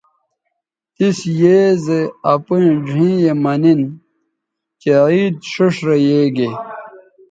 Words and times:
تِس 0.95 1.19
بے 1.37 1.57
زی 1.83 1.99
اپیئں 2.31 2.71
ڙھیئں 2.87 3.15
یے 3.23 3.31
مہ 3.43 3.53
نِن 3.61 3.81
چہء 4.81 5.05
عید 5.11 5.35
ݜیئݜ 5.51 5.75
رے 5.87 5.95
یے 6.07 6.21
گے 6.35 6.49